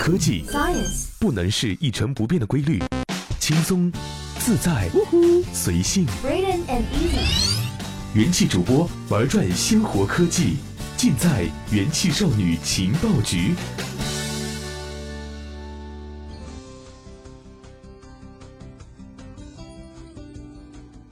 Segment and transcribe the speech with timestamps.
[0.00, 2.82] 科技 Science 不能是一成不变的规律，
[3.38, 3.92] 轻松、
[4.38, 4.88] 自在、
[5.52, 6.06] 随性。
[6.24, 7.58] Braden and Easy
[8.14, 10.56] 元气主播玩转鲜活科技，
[10.96, 13.54] 尽在元气少女情报局。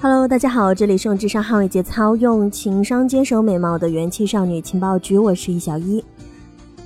[0.01, 6.03] Hello，大家好，这里是用智商捍卫节操，用情商坚守美貌的元气少女情报局，我是易小一。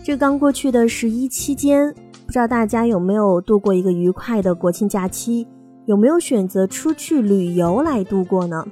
[0.04, 1.94] 这刚过去的十一期间，
[2.26, 5.46] 不知道大家有没有度过一个愉快的国庆假期？
[5.86, 8.66] 有没有选择出去旅游来度过呢？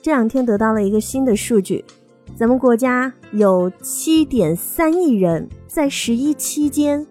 [0.00, 1.84] 这两天得到了一个新的数据，
[2.36, 7.04] 咱们国家有七点三亿人在十一期间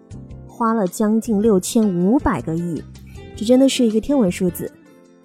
[0.46, 2.82] 花了将近六千五百个亿，
[3.36, 4.72] 这真的是一个天文数字。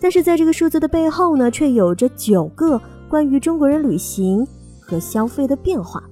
[0.02, 4.46] 但是在这个数字的背后呢，却有着九个关于中国人旅行
[4.82, 6.04] 和消费的变化。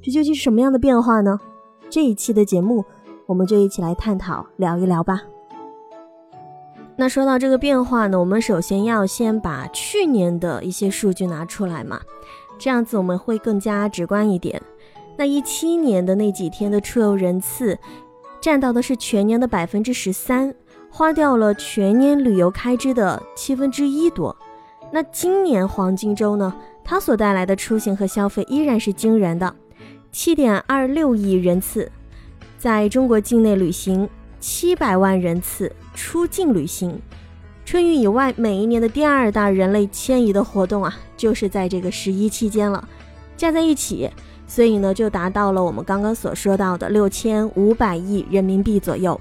[0.00, 1.38] 这究竟是什么样的变化呢？
[1.90, 2.84] 这一期的节目，
[3.26, 5.22] 我们就一起来探讨聊一聊吧。
[6.96, 12.00] 那说到这个变化呢，我们首先要先把去年的一些数据拿出来嘛，
[12.58, 14.60] 这样子我们会更加直观一点。
[15.16, 17.78] 那一七年的那几天的出游人次，
[18.40, 20.54] 占到的是全年的百分之十三。
[20.90, 24.34] 花掉了全年旅游开支的七分之一多。
[24.90, 26.54] 那今年黄金周呢？
[26.82, 29.54] 它所带来的出行和消费依然是惊人的，
[30.20, 31.88] 七点二六亿人次
[32.58, 37.00] 在中国境内旅行，七百万人次出境旅行。
[37.64, 42.88] 春运以外，每一年的第二大人类迁移的活动啊，就是在这个十一期间了，
[43.36, 44.10] 加在一起，
[44.48, 49.20] 所以呢，就达到了我们刚刚所说到的六千五百亿人民币左右。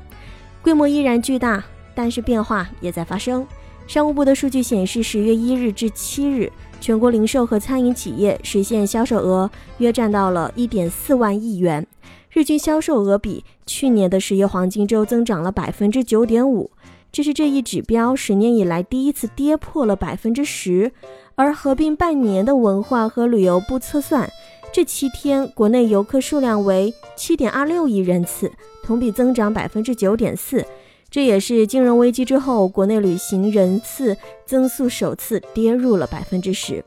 [0.64, 3.46] 规模依然巨大，但是变化也在发生。
[3.88, 11.88] 商务部的数据显示，十月一日至七日，全国零售和餐饮企业实现销售额约占到了一点四万亿元，
[12.30, 16.70] 日均销售额比去年的十月黄金周增长了百分之九点五，
[17.14, 20.92] 这是这一指标十年以来第一次跌破了百分之十。
[21.36, 24.30] 而合并半年的文化和旅游部测算，
[24.74, 28.52] 这七天国内游客数量为七点二六亿人次。
[28.84, 30.66] 同比增长百分之九点四，
[31.10, 36.84] 这也是金融危机之后国内旅行人次增速首次跌入了百分之十。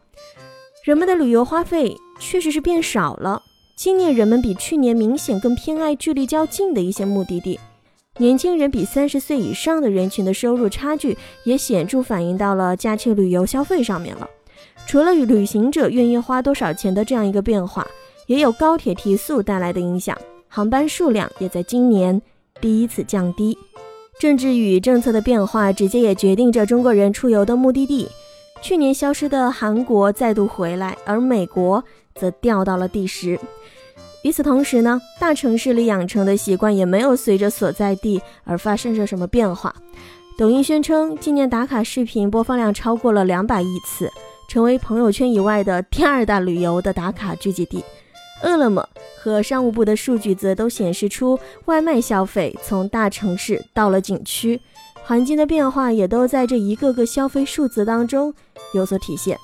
[0.84, 3.42] 人们的旅游花费确实是变少了，
[3.76, 7.58] 今年人们比去年明显更偏爱距离较近的一些目的地。
[8.18, 14.28] 年轻人比三十岁以上的人群的收入差距也显著反映到了假期旅游消费上面了。
[14.86, 17.86] 除了与旅行者愿意花多少钱的这样一个变化，
[18.26, 20.16] 也有高铁提速带来的影响。
[20.48, 22.20] 航班数量也在今年
[22.60, 23.56] 第一次降低，
[24.20, 28.06] 政治与政策的变化直接也决定着中国人出游的目的地。
[28.60, 31.82] 去年消失的韩国再度回来，而美国
[32.14, 33.40] 则掉到了第十。
[34.22, 39.74] 与此同时呢，大城市里养成的习惯也没有随着所在地而发生着什么变化。
[40.36, 44.10] 抖音宣称，今年打卡视频播放量超过了两百亿次，
[44.50, 47.82] 成为朋友圈以外的第二大旅游的打卡聚集地。
[48.42, 48.88] 饿了么
[49.22, 54.60] 和商务部的数据则都显示出外卖消费从大城市到了景区，
[55.04, 58.34] 环境的变化也都在这一个个消费数字当中
[58.74, 59.38] 有所体现。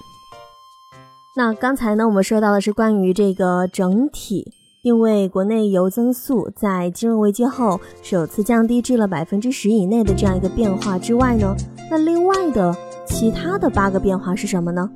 [1.37, 11.55] 那刚才呢，我们说到的是关于这个整体，因为国内游增速在金融危机后首次降低至了百分之十以内的这样一个变化之外呢，
[11.91, 12.75] 那另外的
[13.07, 14.91] 其他的八个变化是什么呢？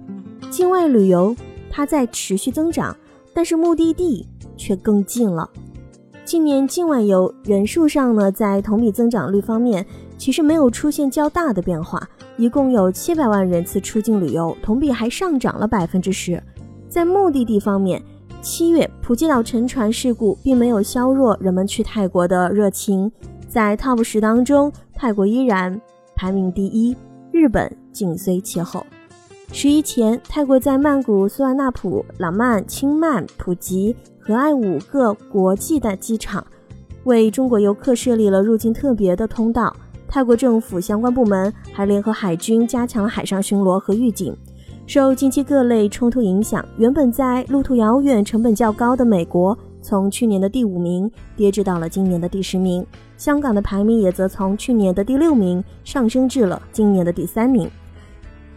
[0.51, 1.37] 境外旅游
[1.71, 2.97] 它在持续增长。
[3.41, 5.49] 但是目的地却更近了。
[6.27, 9.87] 今年境外游人数上呢，在同比增长率方面，
[10.19, 12.07] 其实没有出现较大的变化，
[12.37, 16.39] 一共有七百万人次出境旅游，同比还上涨了百分之十。
[16.87, 18.03] 在目的地方面，
[18.43, 23.11] 七月普吉岛沉船事故并没有削弱人们去泰国的热情，
[23.49, 25.81] 在 TOP 十当中，泰国依然
[26.15, 26.95] 排名第一，
[27.33, 28.85] 日本紧随其后。
[29.53, 36.45] 十一前，泰国在曼谷、苏万纳普、朗曼、清迈、普吉、和爱五个国际的机场
[37.05, 39.75] 为中国游客设立了入境特别的通道。
[40.09, 44.35] 泰国政府相关部门还联合海军加强了海上巡逻和预警。
[44.87, 52.87] 受近期各类冲突影响，原本在路途遥远、成本较高的美国，从去年的第五名跌至到了今年的第十名。
[53.17, 57.69] 香港的排名也则从去年的第六名上升至了今年的第三名。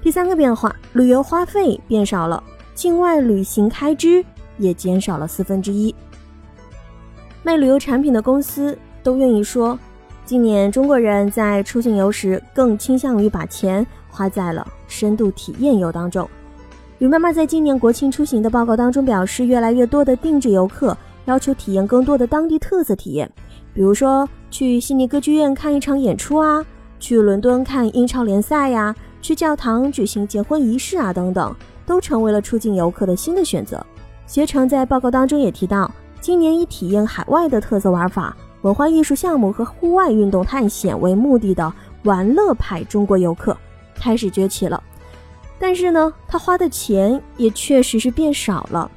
[0.03, 2.43] 第三个变化，旅游花费变少了，
[2.75, 4.23] 境外旅行开支
[4.57, 5.95] 也减少了四分之一。
[7.41, 9.79] 卖旅游产品的公司都愿意说，
[10.25, 16.29] 今年中国人在出境游时更倾向于把钱花在了深度体验游当中。
[16.97, 23.31] 吕妈妈在今年国庆出行的报告当中表示，越来越多的定制游客要求体验更多的当地特色体验，
[23.73, 26.65] 比如说去悉尼歌剧院看一场演出啊，
[26.99, 28.93] 去伦敦看英超联赛呀，
[29.23, 31.55] 去教堂举行结婚仪式啊等等，
[31.85, 33.83] 都成为了出境游客的新的选择。
[34.27, 35.89] 携程在报告当中也提到，
[36.19, 41.73] 今年以体验海外的特色玩法、文化艺术项目和户外运动探险为目的的
[42.03, 43.55] 玩乐派中国游客
[43.95, 44.83] 开始崛起了。
[45.57, 48.91] 但是呢，他花的钱也确实是变少了。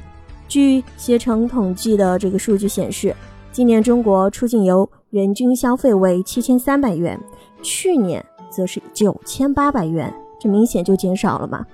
[0.48, 3.14] 据携程统计的这个数据显示，
[3.52, 7.20] 今年中国出境游人均消费为七千三百元，
[7.62, 8.24] 去年
[8.56, 11.66] 则是九千八百元，这明显就减少了嘛。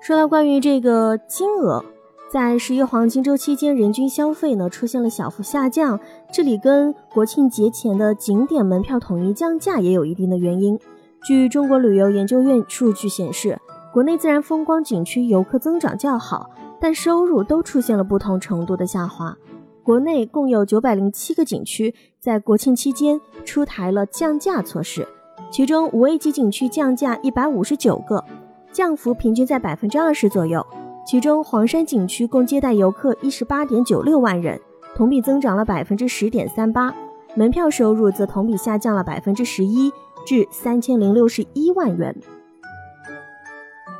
[0.00, 1.84] 说到关于这个金额，
[2.30, 5.98] 在十一黄金周期间，人均消费呢出现了小幅下降，
[6.32, 10.78] 这里跟国庆节前的景点门票统一降价也有一定的原因。
[11.24, 13.58] 据中国旅游研究院数据显示。
[13.94, 16.50] 国内自然风光景区游客增长较好，
[16.80, 19.36] 但收入都出现了不同程度的下滑。
[19.84, 25.06] 国内共有九百零七个景区在国庆期间出台了降价措施，
[25.52, 28.24] 其中五 A 级景区降价一百五十九个，
[28.72, 30.66] 降幅平均在百分之二十左右。
[31.06, 34.58] 其中黄山景区共接待游客一十八点九六万人，
[34.96, 36.94] 同比增长了百分之十点三八，
[37.34, 39.92] 门票收入则同比下降了百分之十一，
[40.26, 42.16] 至三千零六十一万元。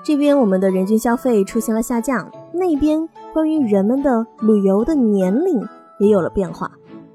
[0.02, 5.60] 这边我们的人均消费出现了下降，那边关于人们的旅游的年龄
[5.98, 6.70] 也有了变化。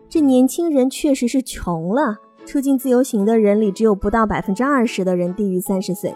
[0.10, 6.14] 这年轻人确实是穷了，出境自由行的人里只有不到百分之二十的人低于三十岁。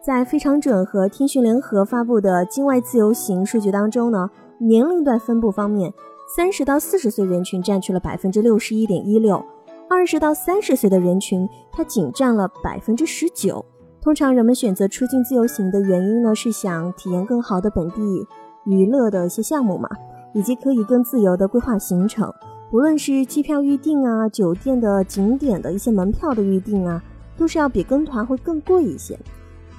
[0.00, 5.92] 在非常准和天讯联合发布的境外自由行数据当中呢，年龄段分布方面，
[6.34, 9.44] 三十到四十岁人群占据了百分之六十一点一六，
[9.88, 13.64] 二十到三十岁的人群它仅占了百分之十九。
[14.00, 18.26] 通常人们选择出境自由行的原因呢，是想体验更好的本地
[18.64, 19.88] 娱乐的一些项目嘛，
[20.32, 22.32] 以及可以更自由的规划行程。
[22.70, 27.02] 不论是机票预订啊，酒店的景点的一些门票的预订啊，
[27.36, 29.18] 都是要比跟团会更贵一些。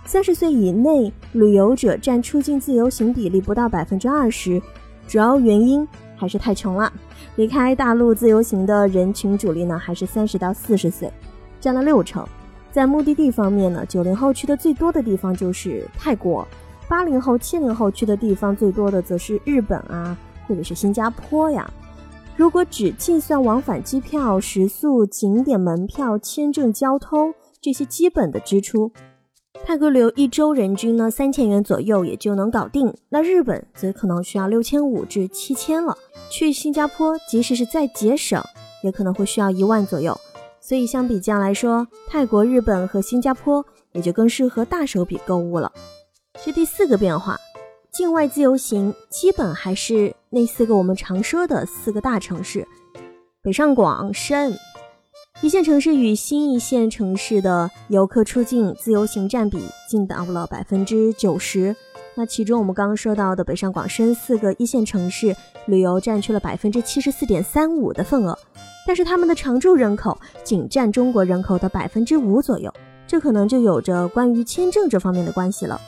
[0.06, 4.62] 三十岁以内旅游者占出境自由行比例不到百分之二十，
[5.08, 6.92] 主要原因还是太穷了。
[7.38, 11.12] 离开大陆自由行的人群主力呢，还是三十到四十岁，
[11.60, 12.24] 占了六成。
[12.72, 16.46] 在目的地方面呢，九零后去的最多的地方就是泰国，
[16.94, 20.16] 八零后、七零后去的地方最多的则是日本啊，
[20.48, 21.68] 或者是新加坡呀。
[22.38, 28.92] 如果只计算往返机票、食宿、景点门票、签证、交通这些基本的支出，
[29.66, 32.94] 泰国旅游一周人均呢三千元左右也就能搞定。
[33.10, 35.98] 那日本则可能需要六千五至七千了。
[36.30, 38.40] 去新加坡，即使是再节省，
[38.84, 40.16] 也可能会需要一万左右。
[40.62, 45.72] 所以相比较来说，泰国、日本和新加坡也就更适合大手笔购物了。
[46.46, 47.40] 这第四个变化，
[47.90, 52.68] 境外自由行基本还是那四个我们常说的四个大城市：
[53.42, 54.54] 北上广深。
[55.40, 61.74] 一线城市与新一线城市的游客出境自由行占比近到了百分之九十。
[62.14, 65.34] 那其中我们刚刚说到的北上广深四个一线城市，
[65.66, 68.38] 旅游占据了百分之七十四点三五的份额。
[68.86, 72.70] 但是他们的常住人口仅占中国人口的百分之五左右，
[73.08, 75.80] 这可能就有着关于签证这方面的关系了。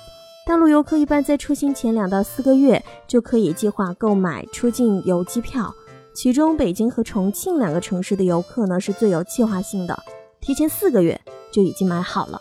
[0.47, 5.74] 大陆游客一般在出行前两到四个月就可以计划购买出境游机票，
[6.13, 9.98] 其中北京和重庆两个城市的游客呢是最有计划性的，
[10.39, 11.20] 提前四个月
[11.51, 12.39] 就已经买好了。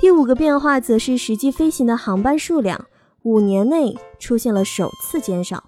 [0.00, 2.84] 第五个变化则是实际飞行的航班数量，
[3.22, 5.62] 五年内出现了首次减少。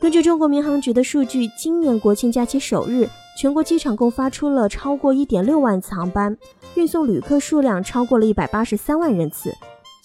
[0.00, 3.06] 根据中国民航局的数据，今年国庆假期首日，
[3.38, 6.34] 全国机场共发出了超过一点六万次航班，
[6.74, 9.54] 运送旅客数量超过了一百八十三万人次，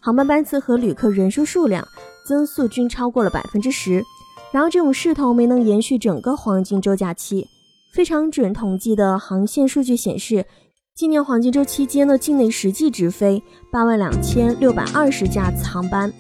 [0.06, 1.84] 航班班次和旅客人数数量
[2.28, 4.04] 增速均超过了百分之十。
[4.52, 7.48] 然而，这种势头没能延续整个黄金周假期。
[7.92, 10.46] 非常准统计的航线数据显示，
[10.94, 16.14] 今年黄金周期间的境内实际直飞八万两千六百二十架次航班，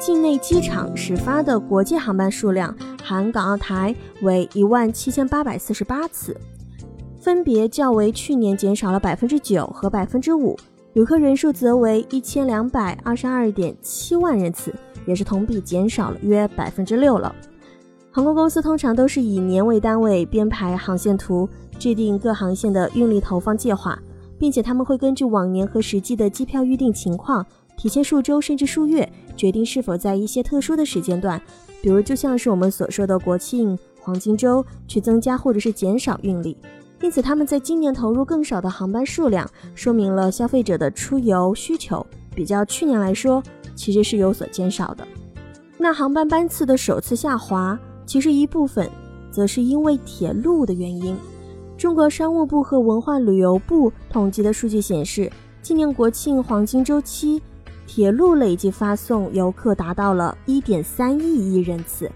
[0.00, 2.72] 境内机场始发的国际航班数量。
[3.02, 6.40] 含港澳台为一万七千八百四十八次，
[7.20, 10.56] 分别较为去年减少了百分之九和百分之五，
[10.94, 14.74] 旅客人数则为一千两百二十二点七万人次，
[15.06, 17.34] 也是同比减少了约百分之六了。
[18.10, 23.98] 航空公司通常都是以年为单位编排航线图，制定各航线的运力投放计划，
[24.38, 31.40] 并且他们会根据往年和实际的机票预订情况，提前数周甚至数月，决定是否在一些特殊的时间段。
[31.80, 36.54] 比如，就像是我们所说的国庆黄金周，去增加或者是减少运力，
[37.02, 43.42] 因此他们在今年投入更少的航班数量，说明了消费者的出游需求比较去年来说，
[43.74, 45.06] 其实是有所减少的。
[45.76, 48.88] 那航班班次的首次下滑，其实一部分
[49.32, 51.16] 则是因为铁路的原因。
[51.76, 55.28] 中国商务部和文化旅游部统计的数据显示，
[55.60, 57.42] 今年国庆黄金周期，
[57.84, 62.08] 铁路累计发送游客达到了1.3亿亿人次，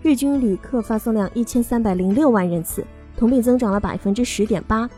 [0.00, 2.82] 日均旅客发送量1306万人次，
[3.20, 4.88] 同比增长了百分之十点八，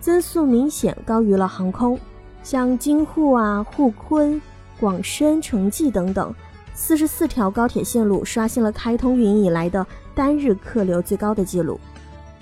[0.00, 1.98] 增速明显高于了航空。
[2.42, 4.40] 像京沪啊、沪昆、
[4.80, 6.34] 广深、城际等等
[6.72, 11.78] 四十四条高铁线路刷新了开通运营以来的单日客流最高的记录。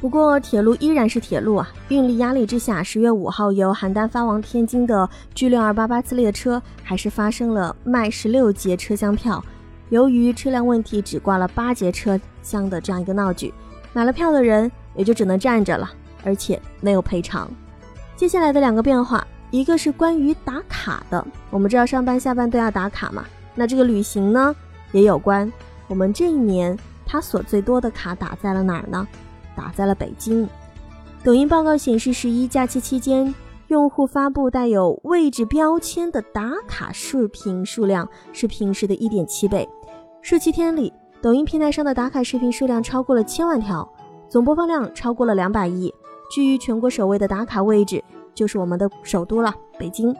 [0.01, 1.69] 不过，铁路依然是铁路啊！
[1.89, 9.45] 运力压力之下，十月五号由邯郸发往天津的 G 六二八八次列车还是发生了卖十六节车厢票，
[9.89, 13.53] 由于车辆问题只挂了八节车厢的这样一个闹剧，
[13.93, 15.91] 买了票的人也就只能站着了，
[16.25, 17.51] 而且没有赔偿。
[18.17, 19.27] 接下来的两个变化。
[19.51, 23.25] 一个是关于打卡的，我们知道上班下班都要打卡嘛，
[23.55, 24.53] 那这个旅行呢
[24.91, 25.53] 也有关。
[25.87, 29.07] 我们这一年它所最多的卡打在了哪儿呢？
[29.55, 30.49] 打在了北京。
[31.23, 33.33] 抖音报告显示，十一假期期间，
[33.69, 39.69] 用户发布带有位置标签的打卡视频数量是平时的一点七倍。
[40.21, 43.89] 十七天里，抖音平台上的打卡视频数量超过了千万条，
[44.35, 45.95] 总播放量超过了两百亿，
[46.29, 48.03] 居于全国首位的打卡位置。
[48.35, 50.13] 就是我们的首都了，北京，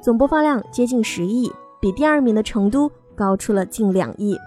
[0.00, 4.38] 总播放量接近十亿，比第二名的成都高出了近两亿。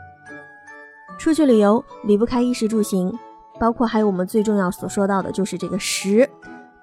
[1.20, 3.12] 出去旅游离不开衣食住行，
[3.60, 6.30] 包括还有我们最重要所说到的就是这个食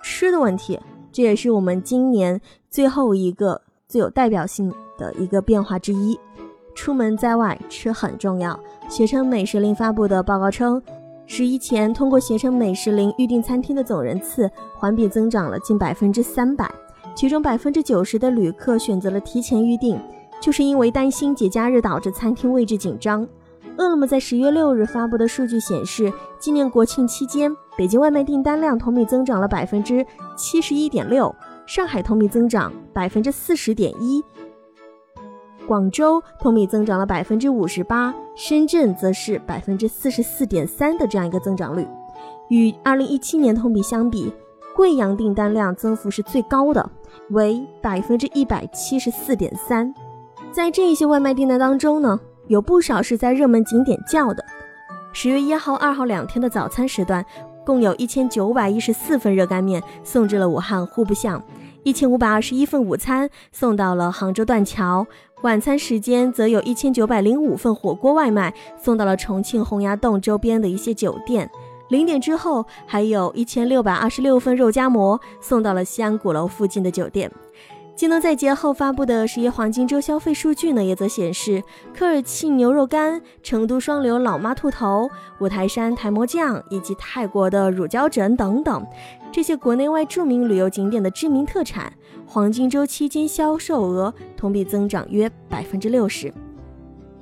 [0.02, 0.78] 吃的问题，
[1.11, 3.58] 这也是我们今年最后一个
[3.88, 6.20] 最有代表性的一个变化之一。
[6.75, 8.61] 出门在外吃很重要。
[8.87, 10.82] 携程美食林发布的报告称。
[11.30, 16.68] 十一前通过携程美食林预订餐厅的总人次环比增长了近百分之三百，
[17.14, 20.00] 其中百分之九十的旅客选择了提前预订，
[20.40, 23.28] 就是因为担心节假日导致餐厅位置紧张。
[23.76, 30.04] 饿了么在十月六日发布的数据显示，今年国庆期间，北京外卖订单量同比增长了百分之
[30.35, 31.32] 七十一点六，
[31.66, 34.25] 上海同比增长百分之四十点一。
[35.68, 41.87] 广州同比增长了百分之五十八，深圳则是百分之四十四点三的这样一个增长率。
[42.48, 44.32] 与二零一七年同比相比，
[44.75, 46.90] 贵阳订单量增幅是最高的，
[47.32, 49.94] 为百分之一百七十四点三。
[50.50, 54.42] 在这些外卖订单当中呢，有不少是在热门景点叫的。
[55.12, 57.22] 十月一号、二号两天的早餐时段，
[57.66, 61.42] 共有一千九百一十四份热干面送至了武汉户部巷，
[61.88, 65.07] 一千五百二十一份午餐送到了杭州断桥。
[65.40, 71.50] 晚餐时间则有一千九百零五份火锅外卖送到了重庆洪崖洞周边的一些酒店，
[71.88, 77.33] 零点之后还有一千六百二十六份肉夹馍送到了西安鼓楼附近的酒店。
[77.99, 81.61] 京东在节后发布的十一黄金周消费数据呢，也则显示，
[81.93, 88.87] 科尔沁牛肉干、成都双流老妈兔头、五台山台蘑酱以及泰国的乳胶枕等等
[89.33, 91.93] 这些国内外著名旅游景点的知名特产，
[92.25, 96.33] 黄金周期间销售额同比增长约百分之六十。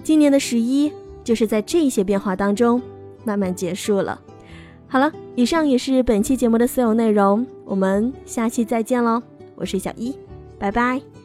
[0.02, 0.92] 今年的十一
[1.24, 2.82] 就是在这些变化当中
[3.24, 4.20] 慢慢结束了。
[4.86, 9.22] 好了，以上也是本期节目的所有内容，我们下期再见喽！
[9.54, 10.14] 我是小一。
[10.58, 11.15] 拜拜。